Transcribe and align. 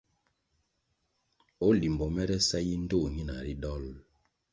O 1.67 1.69
Limbo 1.79 2.07
mere 2.15 2.37
sa 2.47 2.57
yi 2.65 2.73
ndtoh 2.83 3.05
nyina 3.13 3.35
ri 3.45 3.53
dolʼ? 3.63 3.91